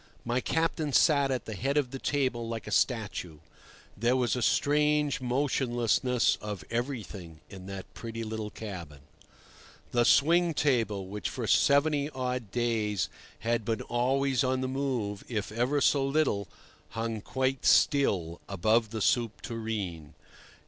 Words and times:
My 0.25 0.41
captain 0.41 0.91
sat 0.93 1.29
at 1.29 1.45
the 1.45 1.53
head 1.53 1.77
of 1.77 1.91
the 1.91 1.99
table 1.99 2.47
like 2.47 2.65
a 2.65 2.71
statue. 2.71 3.37
There 3.95 4.15
was 4.15 4.35
a 4.35 4.41
strange 4.41 5.21
motionlessness 5.21 6.37
of 6.41 6.63
everything 6.71 7.39
in 7.51 7.67
that 7.67 7.85
pretty 7.93 8.23
little 8.23 8.49
cabin. 8.49 9.01
The 9.91 10.03
swing 10.03 10.55
table 10.55 11.05
which 11.05 11.29
for 11.29 11.45
seventy 11.45 12.09
odd 12.09 12.49
days 12.49 13.09
had 13.41 13.63
been 13.63 13.83
always 13.83 14.43
on 14.43 14.61
the 14.61 14.67
move, 14.67 15.23
if 15.27 15.51
ever 15.51 15.79
so 15.79 16.03
little, 16.03 16.47
hung 16.97 17.21
quite 17.21 17.63
still 17.63 18.41
above 18.49 18.89
the 18.89 19.01
soup 19.01 19.43
tureen. 19.43 20.15